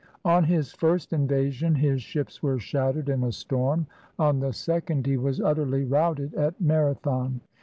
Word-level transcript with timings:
On 0.25 0.45
his 0.45 0.73
first 0.73 1.13
invasion, 1.13 1.75
his 1.75 2.01
ships 2.01 2.41
were 2.41 2.57
shattered 2.57 3.07
in 3.07 3.23
a 3.23 3.31
storm; 3.31 3.85
on 4.17 4.39
the 4.39 4.51
second, 4.51 5.05
he 5.05 5.15
was 5.15 5.39
utterly 5.39 5.83
routed 5.83 6.33
at 6.33 6.59
Mara 6.59 6.95
thon. 6.95 7.39